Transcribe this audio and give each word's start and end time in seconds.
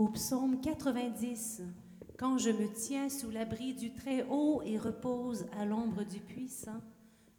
Au 0.00 0.08
psaume 0.08 0.62
90, 0.62 1.60
quand 2.18 2.38
je 2.38 2.48
me 2.48 2.72
tiens 2.72 3.10
sous 3.10 3.30
l'abri 3.30 3.74
du 3.74 3.92
Très-Haut 3.92 4.62
et 4.64 4.78
repose 4.78 5.44
à 5.58 5.66
l'ombre 5.66 6.04
du 6.04 6.20
Puissant, 6.20 6.80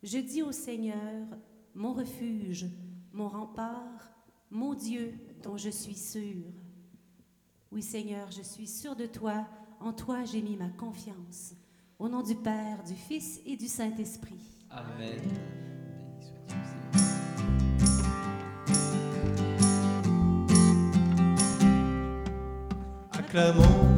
je 0.03 0.19
dis 0.19 0.43
au 0.43 0.51
Seigneur, 0.51 1.25
mon 1.73 1.93
refuge, 1.93 2.67
mon 3.13 3.29
rempart, 3.29 4.11
mon 4.51 4.75
Dieu 4.75 5.15
dont 5.41 5.57
je 5.57 5.71
suis 5.71 5.95
sûr. 5.95 6.43
Oui 7.71 7.81
Seigneur, 7.81 8.29
je 8.29 8.43
suis 8.43 8.67
sûr 8.67 8.95
de 8.95 9.07
toi, 9.07 9.47
en 9.79 9.91
toi 9.91 10.23
j'ai 10.23 10.43
mis 10.43 10.55
ma 10.55 10.69
confiance. 10.69 11.55
Au 11.97 12.09
nom 12.09 12.21
du 12.21 12.35
Père, 12.35 12.83
du 12.83 12.93
Fils 12.93 13.41
et 13.43 13.57
du 13.57 13.67
Saint-Esprit. 13.67 14.59
Amen. 14.69 15.60
clamons. 23.31 23.90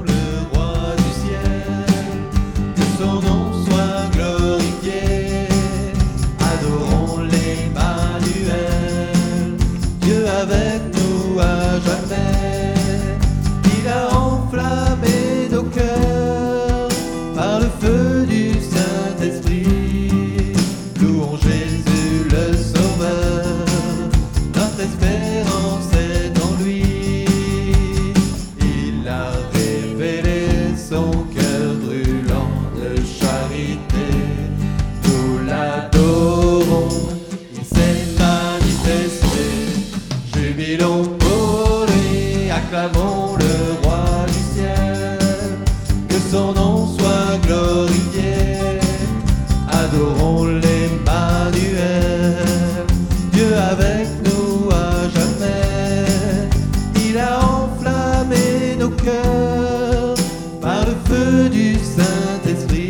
Feu 61.06 61.50
du 61.50 61.76
Saint-Esprit. 61.76 62.83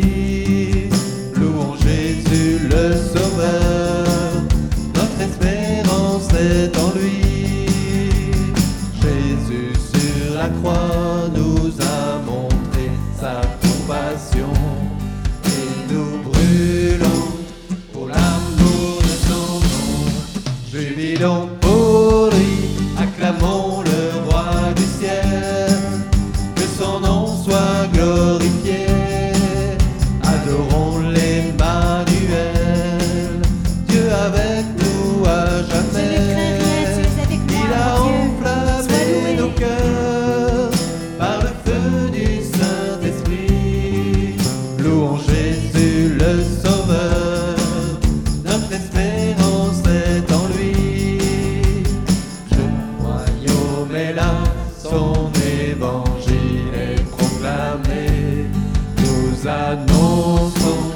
Nous 59.44 59.50
annonçons 59.50 60.92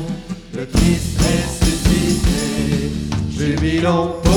le 0.55 0.65
Christ 0.65 1.21
ressuscité. 1.21 2.91
Jubilons 3.37 4.28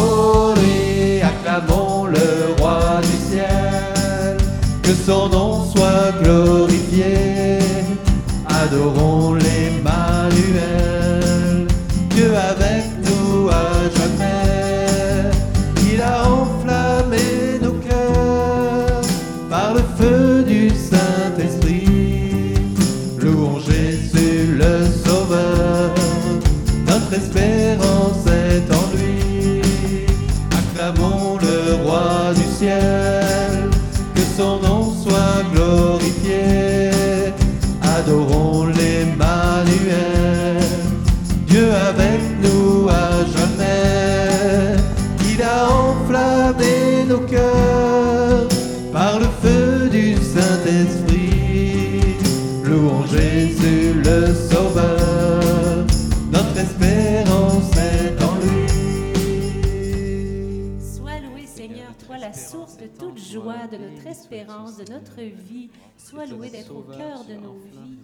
le 24.62 24.86
Sauveur, 24.86 25.11
joie, 63.32 63.68
de 63.72 63.78
notre 63.78 64.08
espérance, 64.08 64.78
de 64.78 64.92
notre 64.92 65.22
vie. 65.22 65.70
Sois 65.98 66.26
loué 66.26 66.50
d'être 66.50 66.76
au 66.76 66.82
cœur 66.82 67.24
de 67.26 67.36
nos 67.36 67.58
vies. 67.72 68.00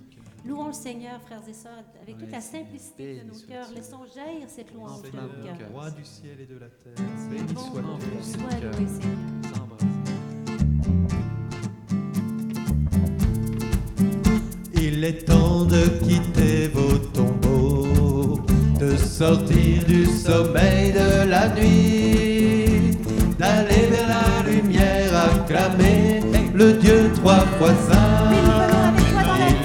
Louons 0.45 0.67
le 0.67 0.73
Seigneur, 0.73 1.19
frères 1.21 1.41
et 1.49 1.53
sœurs, 1.53 1.83
avec 2.01 2.17
toute 2.17 2.31
la 2.31 2.39
simplicité 2.39 3.19
de 3.19 3.23
nos 3.27 3.39
cœurs. 3.47 3.67
Laissons 3.75 4.05
jaillir 4.15 4.47
cette 4.47 4.73
louange 4.73 5.01
de 5.01 5.07
nos 5.07 5.27
cœurs. 5.43 5.57
Roi 5.73 5.91
du 5.91 6.05
ciel 6.05 6.39
et 6.39 6.45
de 6.45 6.57
la 6.57 6.67
terre, 6.67 6.93
béni 7.29 7.53
soit 7.53 7.81
ton 7.81 7.97
loué, 7.97 8.21
Seigneur. 8.21 8.71
Il 14.79 15.03
est 15.03 15.25
temps 15.25 15.65
de 15.65 15.83
quitter 16.05 16.69
vos 16.69 16.97
tombeaux, 17.13 18.39
de 18.79 18.95
sortir 18.95 19.83
du 19.85 20.05
sommeil 20.05 20.93
de 20.93 21.27
la 21.29 21.49
nuit, 21.49 22.95
d'aller 23.37 23.87
vers 23.91 24.07
la 24.07 24.49
lumière, 24.49 24.96
acclamer 25.47 26.21
le 26.53 26.73
Dieu 26.73 27.09
trois 27.15 27.45
fois 27.57 27.73
saint. 27.89 28.31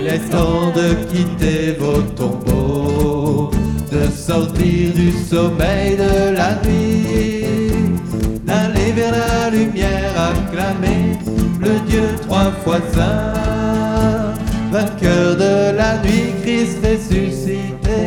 Il 0.01 0.07
est 0.07 0.31
temps 0.31 0.71
de 0.75 0.95
quitter 1.11 1.77
vos 1.79 2.03
tombeaux, 2.17 3.51
de 3.91 4.07
sortir 4.11 4.93
du 4.95 5.13
sommeil 5.13 5.97
de 5.97 6.35
la 6.37 6.55
nuit, 6.65 7.45
d'aller 8.45 8.93
vers 8.93 9.13
la 9.13 9.51
lumière, 9.51 10.13
acclamer 10.33 11.19
le 11.61 11.81
Dieu 11.89 12.03
trois 12.27 12.51
fois 12.65 12.81
saint. 12.93 14.35
Vainqueur 14.71 15.37
de 15.37 15.77
la 15.77 15.99
nuit, 15.99 16.33
Christ 16.43 16.79
ressuscité, 16.83 18.01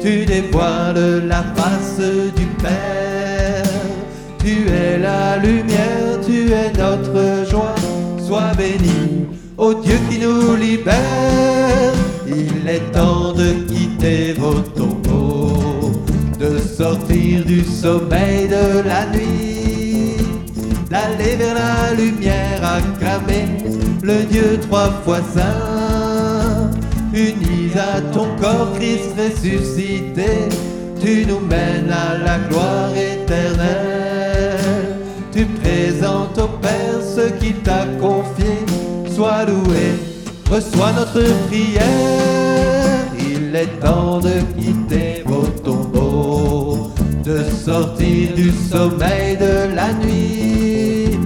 tu 0.00 0.24
dévoiles 0.24 1.26
la 1.26 1.42
face 1.54 2.00
du 2.36 2.46
Père. 2.62 3.64
Tu 4.38 4.66
es 4.70 4.98
la 4.98 5.36
lumière, 5.36 6.07
tu 6.48 6.54
es 6.54 6.72
notre 6.78 7.50
joie, 7.50 7.74
sois 8.26 8.52
béni, 8.56 9.26
ô 9.58 9.74
Dieu 9.74 9.98
qui 10.08 10.18
nous 10.18 10.56
libère. 10.56 11.92
Il 12.26 12.66
est 12.66 12.90
temps 12.92 13.32
de 13.34 13.52
quitter 13.68 14.32
vos 14.32 14.60
tombeaux, 14.74 15.92
de 16.38 16.58
sortir 16.58 17.44
du 17.44 17.62
sommeil 17.64 18.48
de 18.48 18.80
la 18.80 19.04
nuit, 19.14 20.16
d'aller 20.90 21.36
vers 21.36 21.54
la 21.54 21.94
lumière, 21.94 22.60
acclamer 22.62 23.48
le 24.02 24.22
Dieu 24.30 24.58
trois 24.68 24.90
fois 25.04 25.20
saint. 25.34 26.70
Unis 27.12 27.72
à 27.76 28.00
ton 28.14 28.28
corps, 28.40 28.72
Christ 28.78 29.12
ressuscité, 29.18 30.48
tu 31.02 31.26
nous 31.26 31.40
mènes 31.40 31.90
à 31.90 32.16
la 32.24 32.38
gloire 32.48 32.77
reçois 40.50 40.92
notre 40.92 41.24
prière. 41.48 43.06
Il 43.18 43.54
est 43.54 43.80
temps 43.80 44.20
de 44.20 44.40
quitter 44.56 45.22
vos 45.24 45.46
tombeaux, 45.64 46.90
de 47.24 47.44
sortir 47.64 48.34
du 48.34 48.50
sommeil 48.50 49.36
de 49.36 49.74
la 49.74 49.92
nuit, 49.92 51.18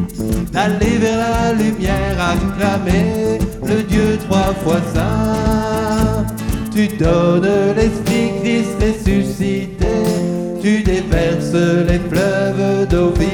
d'aller 0.53 0.99
vers 0.99 1.19
la 1.19 1.53
lumière, 1.53 2.17
acclamer 2.35 3.39
le 3.67 3.83
Dieu 3.83 4.19
trois 4.29 4.55
fois 4.65 4.81
saint. 4.95 6.27
Tu 6.75 6.89
donnes 6.89 7.75
l'Esprit 7.77 8.31
Christ 8.43 8.77
ressuscité, 8.81 9.95
tu 10.63 10.83
déverses 10.83 11.53
les 11.89 12.01
fleuves 12.09 12.89
d'eau 12.89 13.13
vive. 13.19 13.32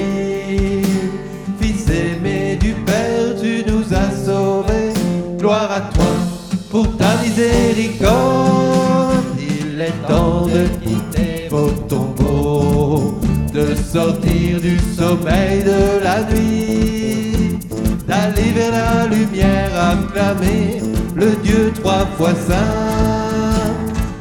Il 9.39 9.81
est 9.81 10.09
temps 10.09 10.47
de 10.47 10.67
quitter 10.83 11.47
vos 11.49 11.71
tombeaux, 11.89 13.21
de 13.55 13.77
sortir 13.77 14.61
du 14.61 14.77
sommeil 14.97 15.63
de 15.63 16.03
la 16.03 16.25
nuit, 16.25 17.61
d'aller 18.09 18.51
vers 18.57 18.73
la 18.73 19.07
lumière, 19.07 19.71
acclamer 19.73 20.83
le 21.15 21.37
Dieu 21.45 21.73
trois 21.81 22.07
fois 22.17 22.35
saint, 22.35 23.73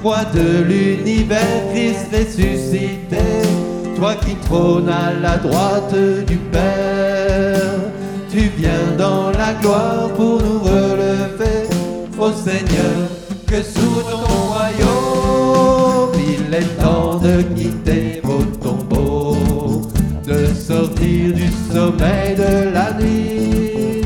roi 0.04 0.20
de 0.36 0.64
l'univers, 0.64 1.64
Christ 1.74 2.10
ressuscité, 2.14 3.18
toi 3.96 4.14
qui 4.14 4.36
trônes 4.48 4.90
à 4.90 5.14
la 5.20 5.38
droite 5.38 5.96
du 6.28 6.38
Père, 6.52 7.80
tu 8.30 8.52
viens 8.60 8.96
dans 8.96 9.32
la 9.32 9.54
gloire 9.60 10.10
pour 10.16 10.40
nous 10.40 10.60
relever, 10.60 11.07
ô 12.20 12.32
Seigneur, 12.32 13.10
que 13.46 13.62
sous 13.62 14.02
ton 14.10 14.26
royaume, 14.52 16.16
il 16.18 16.54
est 16.54 16.82
temps 16.82 17.16
de 17.20 17.42
quitter 17.56 18.22
vos 18.24 18.44
tombeaux, 18.62 19.82
de 20.26 20.48
sortir 20.54 21.34
du 21.34 21.48
sommeil 21.72 22.36
de 22.36 22.74
la 22.74 22.94
nuit, 22.94 24.02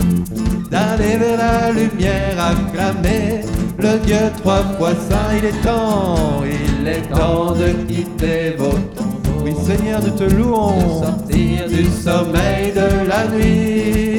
d'aller 0.69 1.17
vers 1.17 1.37
la 1.37 1.71
lumière, 1.71 2.37
acclamer 2.37 3.41
le 3.79 3.97
Dieu 4.05 4.31
trois 4.41 4.63
fois 4.77 4.91
saint. 5.09 5.35
Il 5.37 5.45
est 5.45 5.61
temps, 5.63 6.43
il 6.45 6.87
est 6.87 7.01
temps 7.09 7.53
de 7.53 7.69
quitter 7.87 8.55
vos 8.57 8.77
tombeaux. 8.95 9.43
Oui, 9.43 9.53
Seigneur, 9.65 10.01
nous 10.01 10.11
te 10.11 10.35
louons. 10.35 11.01
De 11.01 11.05
sortir 11.05 11.67
du 11.67 11.85
sommeil 11.85 12.71
de 12.75 13.07
la 13.07 13.27
nuit, 13.27 14.10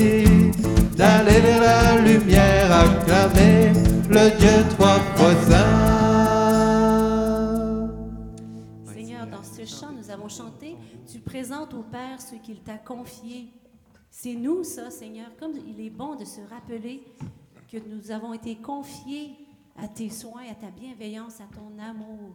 acclamer 2.82 3.72
le 4.08 4.38
Dieu 4.38 4.68
trois 4.70 4.98
fois 5.14 5.34
saint. 5.44 6.72
Seigneur, 8.92 9.26
dans 9.26 9.44
ce 9.44 9.64
chant, 9.64 9.92
nous 9.92 10.10
avons 10.10 10.28
chanté, 10.28 10.76
tu 11.10 11.20
présentes 11.20 11.74
au 11.74 11.82
Père 11.82 12.20
ce 12.20 12.34
qu'il 12.36 12.60
t'a 12.60 12.78
confié. 12.78 13.48
C'est 14.10 14.34
nous, 14.34 14.64
ça, 14.64 14.90
Seigneur. 14.90 15.28
Comme 15.38 15.52
il 15.66 15.80
est 15.80 15.90
bon 15.90 16.16
de 16.16 16.24
se 16.24 16.40
rappeler 16.50 17.04
que 17.70 17.78
nous 17.88 18.10
avons 18.10 18.32
été 18.32 18.56
confiés 18.56 19.36
à 19.76 19.88
tes 19.88 20.10
soins, 20.10 20.42
à 20.50 20.54
ta 20.54 20.70
bienveillance, 20.70 21.40
à 21.40 21.46
ton 21.54 21.78
amour. 21.82 22.34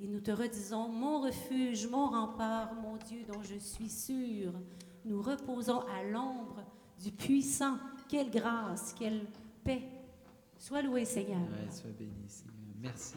Et 0.00 0.08
nous 0.08 0.20
te 0.20 0.30
redisons, 0.30 0.88
mon 0.88 1.22
refuge, 1.22 1.86
mon 1.86 2.08
rempart, 2.08 2.74
mon 2.82 2.96
Dieu 3.08 3.20
dont 3.32 3.42
je 3.42 3.58
suis 3.58 3.88
sûr. 3.88 4.52
Nous 5.04 5.22
reposons 5.22 5.80
à 5.80 6.02
l'ombre 6.10 6.62
du 7.02 7.12
puissant. 7.12 7.76
Quelle 8.08 8.30
grâce, 8.30 8.94
quelle 8.98 9.22
paix. 9.66 9.82
Sois 10.58 10.82
loué, 10.82 11.04
Seigneur. 11.04 11.40
Ouais, 11.40 11.70
sois 11.70 11.90
béni, 11.98 12.12
Seigneur. 12.28 12.54
Merci. 12.80 13.14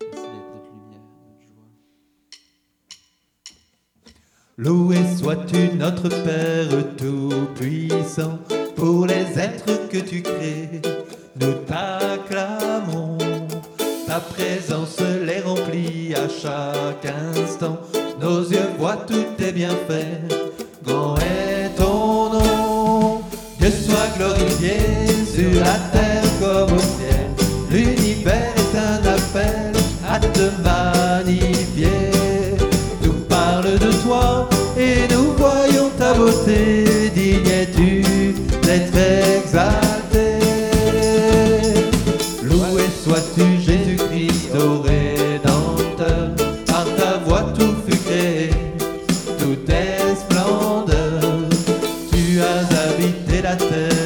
Merci 0.00 0.22
d'être 0.22 0.54
notre 0.54 0.70
lumière, 0.72 1.02
notre 1.28 1.44
joie. 1.46 1.68
Loué 4.56 4.96
sois-tu 5.16 5.76
notre 5.76 6.08
Père 6.08 6.96
Tout-Puissant, 6.96 8.38
pour 8.76 9.06
les 9.06 9.38
êtres 9.38 9.88
que 9.88 9.98
tu 9.98 10.22
crées, 10.22 10.80
nous 11.40 11.54
t'acclamons. 11.66 13.18
Ta 14.06 14.20
présence 14.20 14.98
les 15.00 15.40
remplit 15.40 16.14
à 16.14 16.28
chaque 16.28 17.04
instant, 17.04 17.78
nos 18.20 18.40
yeux 18.42 18.68
voient 18.78 18.96
tous 18.96 19.26
tes 19.36 19.52
bienfaits, 19.52 20.32
grand 20.82 21.18
est 21.18 21.74
ton 21.76 22.32
nom. 22.32 23.22
Dieu 23.58 23.70
soit 23.70 24.08
glorifié 24.16 25.07
la 25.68 25.78
terre 25.92 26.30
comme 26.40 26.72
au 26.78 26.82
ciel, 26.96 27.26
l'univers 27.70 28.54
est 28.62 28.74
un 28.90 29.00
appel 29.16 29.72
à 30.14 30.18
te 30.18 30.46
magnifier. 30.68 32.00
Nous 33.02 33.18
parle 33.34 33.72
de 33.84 33.90
toi 34.04 34.48
et 34.78 35.00
nous 35.12 35.28
voyons 35.44 35.90
ta 35.98 36.14
beauté, 36.14 37.10
digne 37.14 37.52
es-tu 37.62 38.02
d'être 38.64 38.96
exalté? 39.36 40.28
Loué 42.42 42.84
sois-tu 43.04 43.46
Jésus-Christ 43.68 44.50
au 44.64 44.80
Rédempteur, 44.90 46.26
par 46.66 46.86
ta 46.98 47.12
voix 47.26 47.44
tout 47.58 47.74
fut 47.84 48.02
créé, 48.06 48.50
tout 49.40 49.60
est 49.70 50.14
splendeur. 50.22 51.20
Tu 52.10 52.40
as 52.52 52.64
habité 52.84 53.42
la 53.42 53.56
terre 53.56 53.97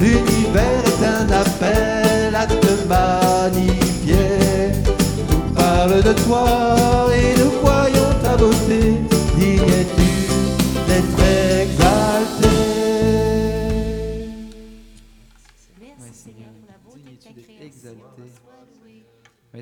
L'univers 0.00 0.82
est 0.86 1.04
un 1.04 1.28
appel 1.30 2.34
à 2.34 2.46
te 2.46 2.88
magnifier. 2.88 4.72
Tout 5.28 5.54
parle 5.54 6.02
de 6.02 6.12
toi 6.24 7.08
et 7.14 7.38
nous 7.38 7.50
voyons 7.60 8.10
ta 8.22 8.34
beauté. 8.34 8.94
Digne 9.36 9.68
es-tu 9.68 10.10
d'être 10.86 11.20
exalté. 11.60 12.48
Merci 15.78 16.14
Seigneur 16.14 16.50
pour 16.54 16.66
la 16.66 16.78
beauté 16.82 17.02
de 17.12 17.42
ta 17.42 17.42
création. 17.42 17.96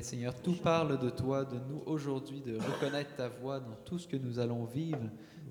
Seigneur, 0.01 0.33
tout 0.41 0.53
parle 0.63 0.97
de 0.99 1.09
toi, 1.09 1.43
de 1.43 1.59
nous 1.69 1.83
aujourd'hui, 1.85 2.39
de 2.39 2.55
reconnaître 2.55 3.13
ta 3.17 3.27
voix 3.27 3.59
dans 3.59 3.75
tout 3.83 3.99
ce 3.99 4.07
que 4.07 4.15
nous 4.15 4.39
allons 4.39 4.63
vivre, 4.63 5.01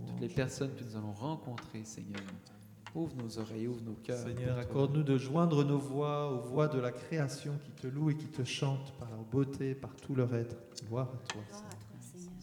toutes 0.07 0.21
les 0.23 0.29
personnes 0.29 0.75
que 0.75 0.83
nous 0.83 0.97
allons 0.97 1.13
rencontrer, 1.13 1.85
Seigneur. 1.85 2.23
Ouvre 2.99 3.15
nos 3.23 3.39
oreilles, 3.39 3.69
ouvre 3.69 3.81
nos 3.87 3.95
cœurs. 4.03 4.19
Seigneur, 4.19 4.59
accorde-nous 4.59 5.05
de 5.05 5.17
joindre 5.17 5.63
nos 5.63 5.79
voix 5.79 6.33
aux 6.33 6.41
voix 6.41 6.67
de 6.67 6.81
la 6.81 6.91
création 6.91 7.53
qui 7.65 7.71
te 7.71 7.87
loue 7.87 8.11
et 8.11 8.17
qui 8.17 8.27
te 8.27 8.43
chante 8.43 8.93
par 8.99 9.09
leur 9.11 9.23
beauté, 9.23 9.77
par 9.77 9.95
tout 9.95 10.17
leur 10.17 10.35
être. 10.35 10.57
Gloire 10.89 11.07
à 11.07 11.19
toi. 11.29 11.41
Gloire 11.49 11.63
à 11.71 11.77
toi, 11.77 11.97
Seigneur. 12.01 12.35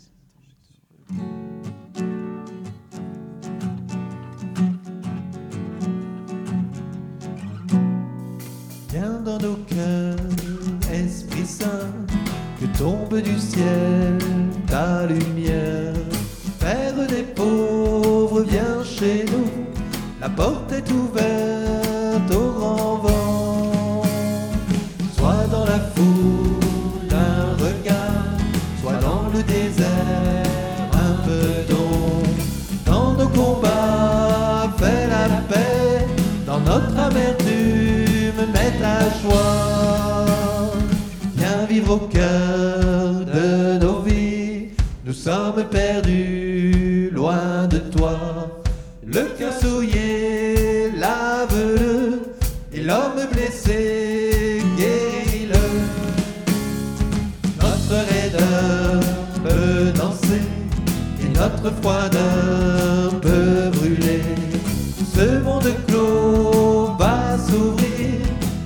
Viens 8.92 9.20
dans 9.20 9.40
nos 9.40 9.58
cœurs, 9.66 10.16
Esprit 10.90 11.46
Saint, 11.46 11.92
que 12.62 12.78
tombe 12.78 13.22
du 13.22 13.38
ciel 13.40 14.18
ta 14.68 15.06
lumière. 15.06 15.94
Père 16.62 17.08
des 17.08 17.24
pauvres, 17.24 18.42
viens 18.44 18.84
chez 18.86 19.26
nous, 19.26 19.35
la 20.26 20.32
porte 20.32 20.72
est 20.72 20.92
ouverte 20.92 22.32
au 22.34 22.48
grand 22.58 22.96
vent. 23.06 24.02
Soit 25.16 25.46
dans 25.52 25.66
la 25.66 25.80
foule 25.94 27.14
un 27.28 27.44
regard, 27.64 28.26
soit 28.82 29.00
dans 29.08 29.26
le 29.36 29.44
désert 29.44 30.90
un 31.08 31.14
peu 31.28 31.48
d'eau. 31.70 32.24
Dans 32.92 33.14
nos 33.14 33.30
combats, 33.40 34.68
fais 34.80 35.06
la 35.16 35.28
paix, 35.52 36.08
dans 36.48 36.62
notre 36.72 36.98
amertume, 37.10 38.42
mets 38.56 38.76
ta 38.82 38.98
joie. 39.22 40.26
Viens 41.36 41.66
vivre 41.70 41.92
au 41.98 42.04
cœur 42.18 43.14
de 43.36 43.78
nos 43.78 44.00
vies, 44.02 44.70
nous 45.06 45.14
sommes 45.14 45.64
perdus 45.70 47.12
loin 47.14 47.68
de 47.70 47.78
toi. 47.78 48.18
Le 49.08 49.24
cœur 49.38 49.54
souillé, 49.54 50.05
notre 61.38 61.72
froideur 61.82 63.20
peut 63.22 63.70
brûler. 63.74 64.22
Ce 65.16 65.40
monde 65.44 65.68
clos 65.88 66.96
va 67.00 67.38
s'ouvrir, 67.38 68.20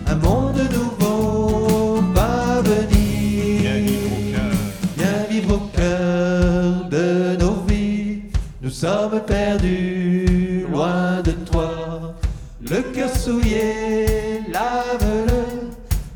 un 0.07 0.15
monde 0.15 0.59
nouveau 0.71 2.01
va 2.13 2.61
Viens 2.61 2.61
venir. 2.61 3.71
vivre 3.83 4.05
au 4.05 4.31
cœur. 4.31 4.51
Viens 4.97 5.23
vivre 5.29 5.53
au 5.55 5.61
cœur 5.77 6.89
de 6.89 7.37
nos 7.39 7.63
vies. 7.67 8.21
Nous 8.61 8.71
sommes 8.71 9.19
perdus 9.25 10.65
loin 10.71 11.21
de 11.23 11.31
toi. 11.31 12.15
Le 12.61 12.81
cœur 12.93 13.09
souillé, 13.15 14.41
lave-le. 14.51 15.39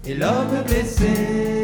Et 0.06 0.16
l'homme 0.16 0.64
blessé, 0.66 1.63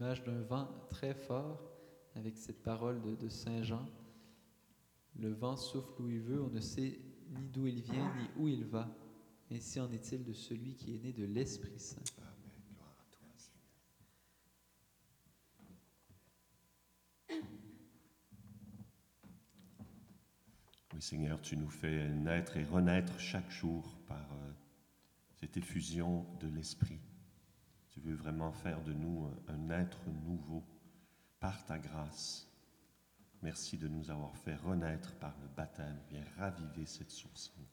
l'image 0.00 0.24
d'un 0.24 0.40
vent 0.40 0.66
très 0.88 1.12
fort 1.12 1.60
avec 2.14 2.38
cette 2.38 2.62
parole 2.62 3.02
de, 3.18 3.28
Saint 3.28 3.62
Jean. 3.62 3.86
Le 5.18 5.30
vent 5.30 5.56
souffle 5.56 6.00
où 6.00 6.08
il 6.08 6.20
veut, 6.20 6.42
on 6.42 6.48
ne 6.48 6.60
sait 6.60 6.98
ni 7.28 7.48
d'où 7.48 7.66
il 7.66 7.82
vient 7.82 8.10
ni 8.16 8.28
où 8.36 8.48
il 8.48 8.64
va. 8.64 8.88
Ainsi 9.52 9.78
en 9.78 9.92
est-il 9.92 10.24
de 10.24 10.32
celui 10.32 10.74
qui 10.74 10.94
est 10.94 10.98
né 10.98 11.12
de 11.12 11.24
l'Esprit 11.24 11.78
Saint. 11.78 12.00
Oui, 20.94 21.02
Seigneur, 21.02 21.40
tu 21.42 21.56
nous 21.56 21.68
fais 21.68 22.08
naître 22.08 22.56
et 22.56 22.64
renaître 22.64 23.18
chaque 23.20 23.50
jour 23.50 23.98
par 24.06 24.32
euh, 24.32 24.52
cette 25.40 25.56
effusion 25.56 26.24
de 26.40 26.48
l'Esprit. 26.48 27.00
Tu 28.00 28.08
veux 28.08 28.16
vraiment 28.16 28.50
faire 28.50 28.82
de 28.82 28.94
nous 28.94 29.28
un, 29.48 29.70
être 29.70 30.08
nouveau 30.24 30.64
par 31.38 31.66
ta 31.66 31.78
grâce. 31.78 32.48
Merci 33.42 33.76
de 33.76 33.88
nous 33.88 34.10
avoir 34.10 34.34
fait 34.38 34.56
renaître 34.56 35.14
par 35.16 35.36
le 35.42 35.48
baptême. 35.54 36.00
Viens 36.08 36.24
raviver 36.38 36.86
cette 36.86 37.10
source. 37.10 37.52
nous. 37.58 37.66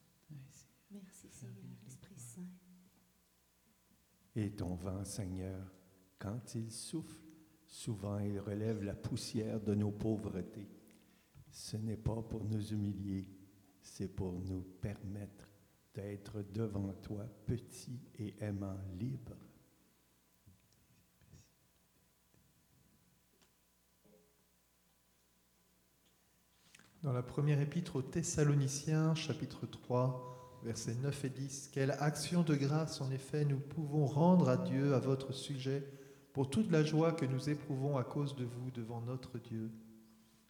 Merci 0.92 1.30
Seigneur, 1.30 1.78
Esprit 1.86 2.18
Saint. 2.18 2.42
Et 4.36 4.52
ton 4.52 4.76
vent, 4.76 5.06
Seigneur, 5.06 5.72
quand 6.20 6.56
il 6.56 6.72
souffle, 6.72 7.22
souvent 7.66 8.20
il 8.20 8.40
relève 8.40 8.84
la 8.84 8.96
poussière 8.96 9.62
de 9.62 9.76
nos 9.76 9.92
pauvretés. 9.92 10.70
Ce 11.52 11.78
n'est 11.78 11.98
pas 11.98 12.22
pour 12.22 12.44
nous 12.44 12.74
humilier, 12.74 13.28
c'est 13.82 14.14
pour 14.14 14.34
nous 14.34 14.62
permettre 14.82 15.48
d'être 15.94 16.42
devant 16.54 16.94
toi, 16.96 17.26
petit 17.46 18.02
et 18.20 18.36
aimant, 18.44 18.78
libre. 19.00 19.47
Dans 27.08 27.14
la 27.14 27.24
première 27.24 27.62
épître 27.62 27.96
aux 27.96 28.02
Thessaloniciens, 28.02 29.16
chapitre 29.16 29.66
3, 29.66 30.60
versets 30.62 30.94
9 30.96 31.24
et 31.24 31.30
10, 31.30 31.70
Quelle 31.72 31.92
action 32.02 32.44
de 32.44 32.54
grâce, 32.54 33.00
en 33.00 33.10
effet, 33.12 33.46
nous 33.46 33.62
pouvons 33.62 34.06
rendre 34.06 34.50
à 34.50 34.58
Dieu 34.58 34.94
à 34.94 35.00
votre 35.00 35.32
sujet 35.32 35.88
pour 36.34 36.50
toute 36.50 36.70
la 36.70 36.84
joie 36.84 37.14
que 37.14 37.26
nous 37.26 37.50
éprouvons 37.50 37.96
à 37.96 38.04
cause 38.04 38.36
de 38.36 38.44
vous 38.44 38.72
devant 38.72 39.00
notre 39.00 39.40
Dieu. 39.40 39.72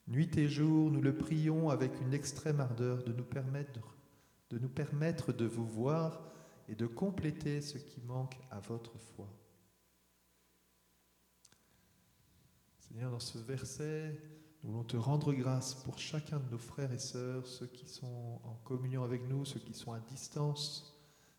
Nuit 0.07 0.35
et 0.35 0.47
jour, 0.47 0.89
nous 0.89 0.99
le 0.99 1.15
prions 1.15 1.69
avec 1.69 1.91
une 2.01 2.15
extrême 2.15 2.59
ardeur 2.59 3.03
de 3.03 3.13
nous 3.13 3.23
permettre 3.23 3.79
de, 4.49 4.57
nous 4.57 4.69
permettre 4.69 5.33
de 5.33 5.45
vous 5.45 5.67
voir 5.67 6.23
et 6.67 6.73
de 6.73 6.87
compléter 6.87 7.61
ce 7.61 7.77
qui 7.77 8.01
manque 8.01 8.35
à 8.49 8.59
votre 8.61 8.97
foi. 8.97 9.29
Seigneur, 12.79 13.11
dans 13.11 13.19
ce 13.19 13.37
verset, 13.37 14.19
nous 14.67 14.73
voulons 14.73 14.83
te 14.83 14.97
rendre 14.97 15.31
grâce 15.31 15.75
pour 15.75 15.97
chacun 15.97 16.39
de 16.39 16.51
nos 16.51 16.57
frères 16.57 16.91
et 16.91 16.97
sœurs, 16.97 17.47
ceux 17.47 17.67
qui 17.67 17.87
sont 17.87 18.41
en 18.43 18.55
communion 18.65 19.01
avec 19.01 19.25
nous, 19.29 19.45
ceux 19.45 19.61
qui 19.61 19.73
sont 19.73 19.93
à 19.93 20.01
distance. 20.01 20.93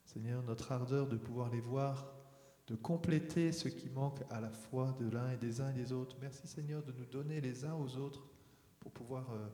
Seigneur, 0.07 0.43
notre 0.45 0.73
ardeur 0.73 1.07
de 1.07 1.19
pouvoir 1.19 1.51
les 1.51 1.61
voir, 1.61 2.11
de 2.69 2.75
compléter 2.75 3.53
ce 3.53 3.69
qui 3.69 3.91
manque 3.91 4.23
à 4.31 4.41
la 4.41 4.49
foi 4.49 4.97
de 4.99 5.11
l'un 5.11 5.31
et 5.31 5.37
des 5.37 5.61
uns 5.61 5.69
et 5.69 5.75
des 5.75 5.93
autres. 5.93 6.17
Merci 6.23 6.49
Seigneur 6.49 6.83
de 6.83 6.93
nous 6.93 7.05
donner 7.05 7.43
les 7.43 7.67
uns 7.67 7.75
aux 7.75 7.99
autres 7.99 8.27
pour 8.81 8.93
pouvoir, 8.93 9.31
euh, 9.33 9.47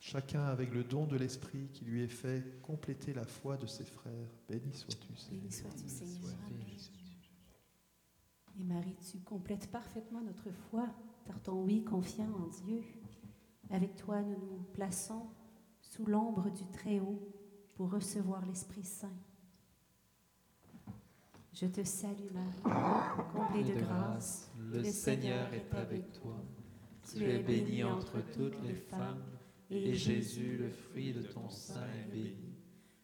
chacun 0.00 0.42
avec 0.42 0.74
le 0.74 0.82
don 0.82 1.06
de 1.06 1.16
l'Esprit 1.16 1.68
qui 1.72 1.84
lui 1.84 2.02
est 2.02 2.08
fait, 2.08 2.60
compléter 2.60 3.14
la 3.14 3.24
foi 3.24 3.56
de 3.56 3.66
ses 3.66 3.84
frères. 3.84 4.30
Béni 4.48 4.74
sois-tu 4.74 5.14
Seigneur. 5.14 5.42
Béni 5.42 5.52
sois-tu, 5.52 5.88
Seigneur. 5.88 6.32
Et 8.58 8.64
Marie, 8.64 8.96
tu 9.08 9.20
complètes 9.20 9.70
parfaitement 9.70 10.22
notre 10.22 10.50
foi 10.50 10.88
par 11.26 11.40
ton 11.40 11.62
oui 11.62 11.84
confiant 11.84 12.30
en 12.34 12.46
Dieu. 12.46 12.82
Avec 13.70 13.96
toi, 13.96 14.20
nous 14.22 14.38
nous 14.38 14.62
plaçons 14.72 15.26
sous 15.80 16.04
l'ombre 16.06 16.50
du 16.50 16.66
Très-Haut 16.72 17.20
pour 17.74 17.90
recevoir 17.90 18.44
l'Esprit 18.46 18.84
Saint. 18.84 19.16
Je 21.52 21.66
te 21.66 21.84
salue, 21.84 22.30
Marie, 22.32 23.18
comblée 23.32 23.64
de 23.64 23.80
grâce. 23.80 24.50
le 24.58 24.82
Seigneur 24.84 25.52
est 25.52 25.74
avec 25.74 26.12
toi. 26.12 26.42
Tu 27.10 27.24
es 27.24 27.40
bénie 27.40 27.84
entre 27.84 28.20
toutes 28.32 28.62
les 28.62 28.74
femmes, 28.74 29.22
et 29.70 29.94
Jésus, 29.94 30.56
le 30.58 30.70
fruit 30.70 31.12
de 31.12 31.22
ton 31.22 31.48
sein, 31.50 31.86
est 31.86 32.10
béni. 32.10 32.54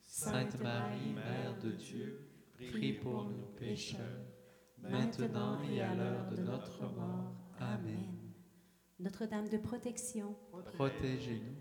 Sainte 0.02 0.60
Marie, 0.62 1.12
Mère 1.14 1.58
de 1.62 1.72
Dieu, 1.72 2.26
prie 2.56 2.94
pour 2.94 3.25
nous 3.25 3.46
pécheurs, 3.58 4.25
maintenant 4.82 5.60
et 5.62 5.80
à 5.82 5.94
l'heure 5.94 6.28
de 6.30 6.42
notre 6.42 6.82
mort. 6.94 7.38
Amen. 7.60 8.32
Notre-Dame 9.00 9.48
de 9.48 9.58
protection, 9.58 10.34
Protégez-nous. 10.74 11.54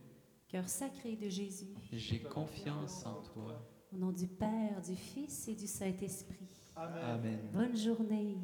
cœur 0.47 0.67
sacré 0.67 1.15
de 1.15 1.29
Jésus, 1.29 1.73
J'ai 1.91 2.21
confiance 2.21 3.05
en 3.05 3.21
toi. 3.21 3.69
au 3.91 3.97
nom 3.97 4.11
du 4.11 4.27
Père, 4.27 4.81
du 4.81 4.95
Fils 4.95 5.47
et 5.47 5.55
du 5.55 5.67
Saint-Esprit. 5.67 6.47
Amen. 6.75 7.39
Bonne 7.53 7.75
journée. 7.77 8.37